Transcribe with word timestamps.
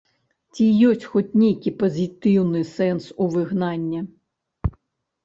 Ці 0.53 0.65
ёсць 0.91 1.03
хоць 1.11 1.35
нейкі 1.41 1.73
пазітыўны 1.83 2.61
сэнс 2.71 3.05
у 3.27 3.29
выгнання? 3.35 4.01